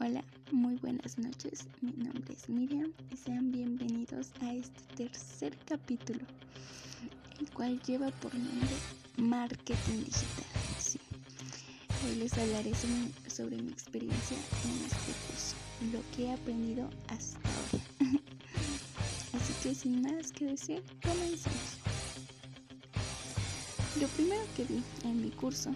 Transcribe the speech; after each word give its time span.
Hola, 0.00 0.24
muy 0.50 0.74
buenas 0.78 1.18
noches. 1.18 1.68
Mi 1.80 1.92
nombre 1.92 2.34
es 2.34 2.48
Miriam 2.48 2.92
y 3.12 3.16
sean 3.16 3.52
bienvenidos 3.52 4.32
a 4.40 4.52
este 4.52 4.82
tercer 4.96 5.56
capítulo, 5.66 6.18
el 7.38 7.48
cual 7.52 7.80
lleva 7.82 8.10
por 8.10 8.34
nombre 8.34 8.74
Marketing 9.18 10.04
Digital. 10.04 11.00
Hoy 12.04 12.16
les 12.16 12.36
hablaré 12.36 12.72
sobre, 13.28 13.56
mi 13.62 13.70
experiencia 13.70 14.36
en 14.64 14.84
este 14.84 15.12
curso, 15.28 15.54
lo 15.92 16.00
que 16.10 16.24
he 16.24 16.32
aprendido 16.32 16.90
hasta 17.06 17.38
ahora. 17.38 17.84
Así 19.32 19.52
que 19.62 19.76
sin 19.76 20.02
más 20.02 20.32
que 20.32 20.46
decir, 20.46 20.82
comencemos. 21.04 21.78
Lo 24.00 24.08
primero 24.08 24.42
que 24.56 24.64
vi 24.64 24.82
en 25.04 25.22
mi 25.22 25.30
curso 25.30 25.72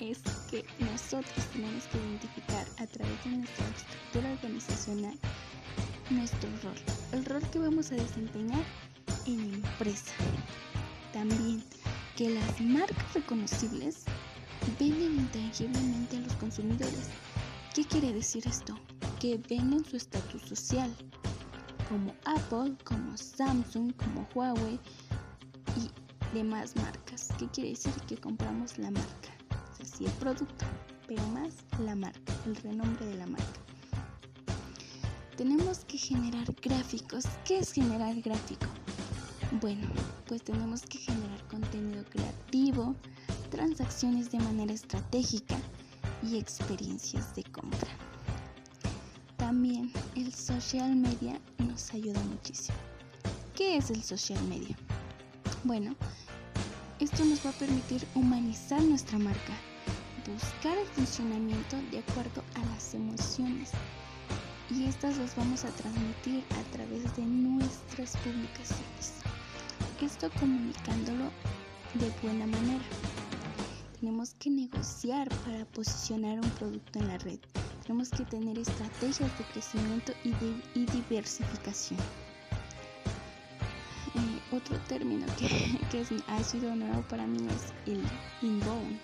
es 0.00 0.18
que 0.50 0.64
nosotros 0.78 1.46
tenemos 1.52 1.84
que 1.84 1.98
identificar 1.98 2.66
a 2.78 2.86
través 2.86 3.24
de 3.24 3.30
nuestra 3.30 3.66
estructura 3.68 4.32
organizacional 4.32 5.18
nuestro 6.10 6.48
rol, 6.62 6.76
el 7.12 7.24
rol 7.24 7.42
que 7.50 7.58
vamos 7.58 7.90
a 7.90 7.96
desempeñar 7.96 8.62
en 9.26 9.50
la 9.50 9.56
empresa. 9.56 10.12
También 11.12 11.62
que 12.16 12.30
las 12.30 12.60
marcas 12.60 13.14
reconocibles 13.14 14.04
venden 14.78 15.16
intangiblemente 15.16 16.16
a 16.16 16.20
los 16.20 16.32
consumidores. 16.34 17.08
¿Qué 17.74 17.84
quiere 17.84 18.12
decir 18.12 18.46
esto? 18.46 18.78
Que 19.20 19.38
venden 19.48 19.84
su 19.84 19.96
estatus 19.96 20.42
social, 20.42 20.94
como 21.88 22.14
Apple, 22.24 22.76
como 22.84 23.16
Samsung, 23.16 23.94
como 23.96 24.28
Huawei 24.34 24.78
y 25.76 26.36
demás 26.36 26.76
marcas. 26.76 27.28
¿Qué 27.38 27.48
quiere 27.48 27.70
decir? 27.70 27.92
Que 28.06 28.16
compramos 28.16 28.78
la 28.78 28.90
marca 28.90 29.35
sí 29.84 30.06
el 30.06 30.12
producto, 30.12 30.64
pero 31.06 31.22
más 31.28 31.54
la 31.80 31.94
marca, 31.94 32.32
el 32.46 32.56
renombre 32.56 33.06
de 33.06 33.14
la 33.16 33.26
marca. 33.26 33.60
Tenemos 35.36 35.84
que 35.84 35.98
generar 35.98 36.46
gráficos. 36.62 37.24
¿Qué 37.44 37.58
es 37.58 37.72
generar 37.72 38.20
gráfico? 38.22 38.66
Bueno, 39.60 39.86
pues 40.26 40.42
tenemos 40.42 40.82
que 40.82 40.98
generar 40.98 41.46
contenido 41.48 42.04
creativo, 42.04 42.94
transacciones 43.50 44.30
de 44.30 44.38
manera 44.38 44.72
estratégica 44.72 45.56
y 46.22 46.38
experiencias 46.38 47.34
de 47.34 47.44
compra. 47.44 47.90
También 49.36 49.92
el 50.14 50.32
social 50.34 50.96
media 50.96 51.40
nos 51.58 51.92
ayuda 51.92 52.20
muchísimo. 52.24 52.78
¿Qué 53.54 53.76
es 53.76 53.90
el 53.90 54.02
social 54.02 54.42
media? 54.44 54.76
Bueno, 55.64 55.94
esto 57.00 57.24
nos 57.24 57.44
va 57.44 57.50
a 57.50 57.54
permitir 57.54 58.06
humanizar 58.14 58.82
nuestra 58.82 59.18
marca, 59.18 59.52
buscar 60.32 60.76
el 60.78 60.86
funcionamiento 60.86 61.76
de 61.90 61.98
acuerdo 61.98 62.42
a 62.54 62.64
las 62.74 62.94
emociones 62.94 63.70
y 64.70 64.84
estas 64.84 65.18
las 65.18 65.36
vamos 65.36 65.64
a 65.64 65.68
transmitir 65.68 66.42
a 66.50 66.72
través 66.72 67.14
de 67.16 67.22
nuestras 67.22 68.16
publicaciones. 68.16 69.12
Esto 70.00 70.30
comunicándolo 70.40 71.30
de 71.94 72.10
buena 72.22 72.46
manera. 72.46 72.84
Tenemos 74.00 74.34
que 74.34 74.50
negociar 74.50 75.28
para 75.44 75.64
posicionar 75.66 76.40
un 76.40 76.50
producto 76.50 76.98
en 76.98 77.08
la 77.08 77.18
red. 77.18 77.38
Tenemos 77.82 78.10
que 78.10 78.24
tener 78.24 78.58
estrategias 78.58 79.38
de 79.38 79.44
crecimiento 79.52 80.12
y, 80.24 80.30
de, 80.30 80.92
diversificación. 80.92 82.00
Otro 84.52 84.78
término 84.88 85.26
que, 85.38 85.78
que 85.90 86.04
ha 86.28 86.42
sido 86.42 86.74
nuevo 86.76 87.02
para 87.08 87.26
mí 87.26 87.38
es 87.48 87.72
el 87.86 88.00
inbound 88.42 88.98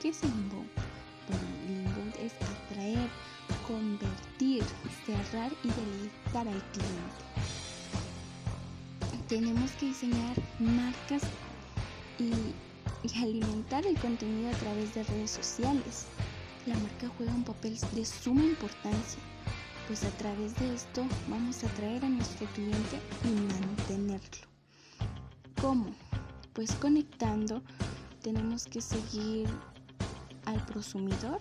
¿Qué 0.00 0.08
es 0.08 0.22
inbound? 0.22 0.68
Bueno, 1.28 1.46
el 1.66 1.86
inbound 1.86 2.14
es 2.16 2.32
atraer, 2.34 3.08
convertir, 3.66 4.64
cerrar 5.04 5.50
y 5.64 5.68
deleitar 5.68 6.48
al 6.48 6.62
cliente. 6.72 7.22
Tenemos 9.28 9.70
que 9.72 9.86
diseñar 9.86 10.36
marcas 10.58 11.22
y, 12.18 12.30
y 13.02 13.18
alimentar 13.22 13.86
el 13.86 13.98
contenido 13.98 14.50
a 14.50 14.58
través 14.58 14.94
de 14.94 15.02
redes 15.04 15.30
sociales. 15.30 16.06
La 16.66 16.74
marca 16.74 17.08
juega 17.16 17.32
un 17.32 17.44
papel 17.44 17.78
de 17.92 18.04
suma 18.04 18.44
importancia, 18.44 19.20
pues 19.88 20.04
a 20.04 20.10
través 20.18 20.54
de 20.56 20.74
esto 20.74 21.04
vamos 21.28 21.64
a 21.64 21.68
atraer 21.68 22.04
a 22.04 22.08
nuestro 22.08 22.46
cliente 22.48 23.00
y 23.24 23.30
mantenerlo. 23.30 24.55
¿Cómo? 25.66 25.86
Pues 26.52 26.70
conectando 26.76 27.60
tenemos 28.22 28.66
que 28.66 28.80
seguir 28.80 29.48
al 30.44 30.64
prosumidor 30.64 31.40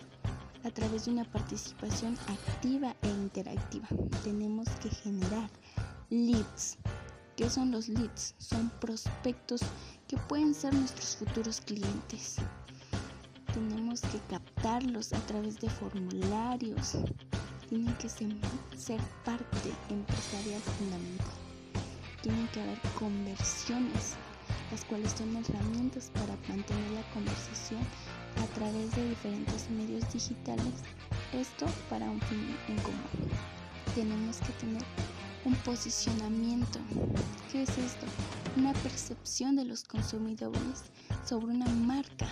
a 0.63 0.71
través 0.71 1.05
de 1.05 1.11
una 1.11 1.25
participación 1.25 2.17
activa 2.27 2.95
e 3.03 3.07
interactiva. 3.07 3.87
Tenemos 4.23 4.67
que 4.81 4.89
generar 4.89 5.47
leads. 6.09 6.79
¿Qué 7.35 7.51
son 7.51 7.69
los 7.69 7.87
leads? 7.87 8.33
Son 8.39 8.71
prospectos 8.81 9.61
que 10.07 10.17
pueden 10.17 10.55
ser 10.55 10.73
nuestros 10.73 11.17
futuros 11.17 11.61
clientes. 11.61 12.37
Tenemos 13.53 14.01
que 14.01 14.17
captarlos 14.27 15.13
a 15.13 15.19
través 15.27 15.59
de 15.59 15.69
formularios. 15.69 16.97
Tienen 17.69 17.93
que 17.97 18.09
ser, 18.09 19.01
parte 19.23 19.71
empresarial 19.91 20.61
fundamental. 20.61 21.44
Tienen 22.25 22.47
que 22.47 22.59
haber 22.59 22.79
conversiones, 22.97 24.15
las 24.71 24.83
cuales 24.85 25.11
son 25.11 25.35
herramientas 25.35 26.09
para 26.11 26.35
mantener 26.49 26.91
la 26.93 27.03
conversación 27.13 27.81
a 28.41 28.47
través 28.55 28.95
de 28.95 29.09
diferentes 29.09 29.69
medios 29.69 30.11
digitales, 30.11 30.73
esto 31.33 31.67
para 31.87 32.09
un 32.09 32.19
fin 32.21 32.57
en 32.67 32.77
común. 32.77 33.29
Tenemos 33.93 34.37
que 34.37 34.53
tener 34.53 34.81
un 35.45 35.53
posicionamiento. 35.57 36.79
¿Qué 37.51 37.61
es 37.61 37.77
esto? 37.77 38.07
Una 38.57 38.73
percepción 38.73 39.55
de 39.55 39.65
los 39.65 39.83
consumidores 39.83 40.85
sobre 41.23 41.53
una 41.53 41.67
marca, 41.67 42.27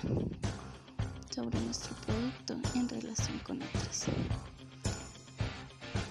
sobre 1.29 1.59
nuestro 1.59 1.95
producto 1.97 2.55
en 2.73 2.89
relación 2.89 3.37
con 3.45 3.61
otros. 3.61 4.05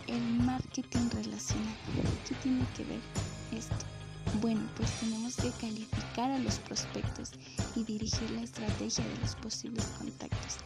El 0.07 0.23
marketing 0.45 1.11
relacional. 1.13 1.77
¿Qué 2.29 2.37
tiene 2.37 2.65
que 2.77 2.85
ver 2.85 3.32
Bueno, 4.41 4.63
pues 4.77 4.91
tenemos 4.99 5.37
que 5.37 5.51
calificar 5.51 6.31
a 6.31 6.39
los 6.39 6.59
prospectos 6.61 7.33
y 7.77 7.85
dirigir 7.85 8.31
la 8.31 8.43
estrategia 8.43 9.05
de 9.05 9.19
los 9.21 9.35
posibles 9.37 9.85
contactos 9.99 10.57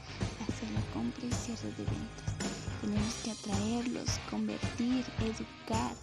hacia 0.40 0.70
la 0.70 0.80
compra 0.92 1.24
y 1.26 1.32
cierre 1.32 1.70
de 1.76 1.84
ventas. 1.84 2.36
Tenemos 2.80 3.14
que 3.24 3.30
atraerlos, 3.32 4.20
convertir, 4.30 5.04
educar, 5.20 5.94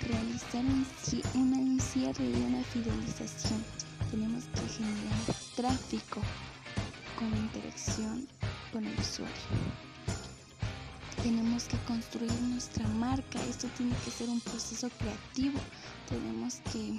realizar 0.00 0.64
un, 0.64 1.80
cierre 1.80 2.24
y 2.24 2.44
una 2.48 2.62
fidelización. 2.64 3.62
Tenemos 4.10 4.44
que 4.44 4.68
generar 4.68 5.36
tráfico 5.54 6.20
con 7.18 7.28
interacción 7.36 8.26
con 8.72 8.84
el 8.84 8.98
usuario. 8.98 9.95
Tenemos 11.22 11.64
que 11.64 11.76
construir 11.86 12.32
nuestra 12.42 12.86
marca. 12.88 13.42
Esto 13.44 13.68
tiene 13.76 13.94
que 14.04 14.10
ser 14.10 14.28
un 14.28 14.40
proceso 14.40 14.88
creativo. 14.98 15.58
Tenemos 16.08 16.60
que 16.72 16.98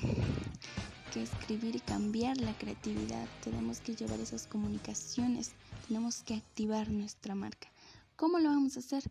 escribir 1.22 1.76
y 1.76 1.80
cambiar 1.80 2.38
la 2.38 2.54
creatividad, 2.58 3.28
tenemos 3.44 3.80
que 3.80 3.96
llevar 3.96 4.20
esas 4.20 4.48
comunicaciones, 4.48 5.52
tenemos 5.88 6.22
que 6.24 6.36
activar 6.36 6.90
nuestra 6.90 7.36
marca. 7.36 7.70
¿Cómo 8.16 8.40
lo 8.40 8.50
vamos 8.50 8.76
a 8.78 8.80
hacer? 8.80 9.04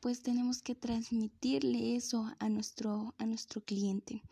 Pues 0.00 0.22
tenemos 0.22 0.62
que 0.62 0.74
transmitirle 0.74 1.94
eso 1.94 2.32
a 2.38 2.48
nuestro, 2.48 3.14
a 3.18 3.26
nuestro 3.26 3.62
cliente. 3.62 4.22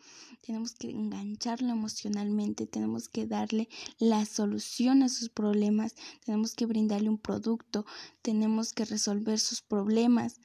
Tenemos 0.41 0.73
que 0.73 0.89
engancharlo 0.89 1.69
emocionalmente, 1.69 2.65
tenemos 2.65 3.07
que 3.07 3.27
darle 3.27 3.69
la 3.99 4.25
solución 4.25 5.03
a 5.03 5.09
sus 5.09 5.29
problemas, 5.29 5.95
tenemos 6.25 6.55
que 6.55 6.65
brindarle 6.65 7.09
un 7.09 7.19
producto, 7.19 7.85
tenemos 8.21 8.73
que 8.73 8.85
resolver 8.85 9.39
sus 9.39 9.61
problemas. 9.61 10.41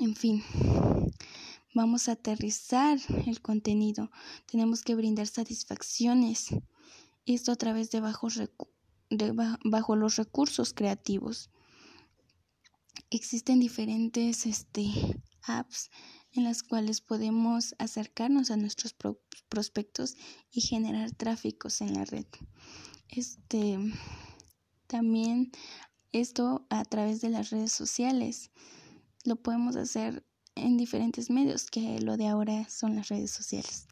En 0.00 0.16
fin, 0.16 0.42
Vamos 1.74 2.08
a 2.08 2.12
aterrizar 2.12 2.98
el 3.26 3.42
contenido. 3.42 4.12
Tenemos 4.46 4.82
que 4.82 4.94
brindar 4.94 5.26
satisfacciones. 5.26 6.50
Esto 7.26 7.50
a 7.50 7.56
través 7.56 7.90
de 7.90 7.98
bajos 7.98 8.40
bajo 9.64 9.96
los 9.96 10.14
recursos 10.14 10.72
creativos. 10.72 11.50
Existen 13.14 13.60
diferentes 13.60 14.44
este, 14.44 14.90
apps 15.42 15.88
en 16.32 16.42
las 16.42 16.64
cuales 16.64 17.00
podemos 17.00 17.76
acercarnos 17.78 18.50
a 18.50 18.56
nuestros 18.56 18.92
prospectos 19.48 20.16
y 20.50 20.62
generar 20.62 21.12
tráficos 21.12 21.80
en 21.80 21.94
la 21.94 22.04
red. 22.06 22.26
Este 23.08 23.78
también 24.88 25.52
esto 26.10 26.66
a 26.70 26.84
través 26.84 27.20
de 27.20 27.28
las 27.28 27.50
redes 27.50 27.70
sociales. 27.70 28.50
Lo 29.22 29.36
podemos 29.36 29.76
hacer 29.76 30.26
en 30.56 30.76
diferentes 30.76 31.30
medios, 31.30 31.66
que 31.66 32.00
lo 32.00 32.16
de 32.16 32.26
ahora 32.26 32.68
son 32.68 32.96
las 32.96 33.06
redes 33.10 33.30
sociales. 33.30 33.86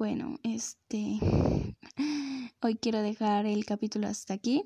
Bueno, 0.00 0.40
este 0.44 1.18
Hoy 2.62 2.76
quiero 2.76 3.02
dejar 3.02 3.44
el 3.44 3.66
capítulo 3.66 4.08
hasta 4.08 4.32
aquí. 4.32 4.62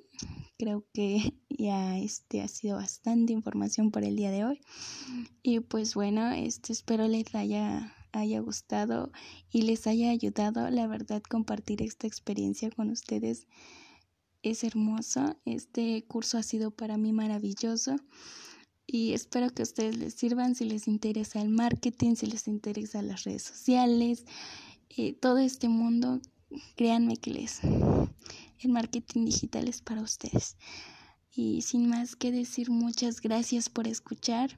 Creo 0.60 0.86
que 0.94 1.34
ya 1.50 1.98
este 1.98 2.40
ha 2.40 2.46
sido 2.46 2.76
bastante 2.76 3.32
información 3.32 3.90
por 3.90 4.04
el 4.04 4.14
día 4.14 4.30
de 4.30 4.44
hoy. 4.44 4.60
Y 5.42 5.58
pues 5.58 5.96
bueno, 5.96 6.30
este 6.30 6.72
espero 6.72 7.08
les 7.08 7.34
haya 7.34 7.92
haya 8.12 8.38
gustado 8.38 9.10
y 9.50 9.62
les 9.62 9.88
haya 9.88 10.10
ayudado. 10.10 10.70
La 10.70 10.86
verdad, 10.86 11.20
compartir 11.28 11.82
esta 11.82 12.06
experiencia 12.06 12.70
con 12.70 12.90
ustedes 12.90 13.48
es 14.44 14.62
hermoso. 14.62 15.36
Este 15.46 16.04
curso 16.06 16.38
ha 16.38 16.44
sido 16.44 16.70
para 16.70 16.96
mí 16.96 17.12
maravilloso 17.12 17.96
y 18.86 19.14
espero 19.14 19.50
que 19.50 19.62
a 19.62 19.64
ustedes 19.64 19.96
les 19.96 20.14
sirvan 20.14 20.54
si 20.54 20.64
les 20.64 20.86
interesa 20.86 21.42
el 21.42 21.48
marketing, 21.48 22.14
si 22.14 22.26
les 22.26 22.46
interesa 22.46 23.02
las 23.02 23.24
redes 23.24 23.42
sociales, 23.42 24.26
todo 25.20 25.38
este 25.38 25.68
mundo. 25.68 26.20
Créanme 26.76 27.16
que 27.16 27.30
les 27.30 27.60
el 28.64 28.70
marketing 28.70 29.26
digital 29.26 29.68
es 29.68 29.82
para 29.82 30.00
ustedes. 30.00 30.56
Y 31.34 31.62
sin 31.62 31.88
más 31.88 32.16
que 32.16 32.30
decir, 32.30 32.70
muchas 32.70 33.20
gracias 33.20 33.68
por 33.68 33.88
escuchar 33.88 34.56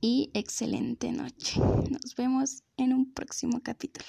y 0.00 0.30
excelente 0.34 1.12
noche. 1.12 1.60
Nos 1.90 2.14
vemos 2.16 2.62
en 2.76 2.92
un 2.92 3.12
próximo 3.12 3.60
capítulo. 3.62 4.06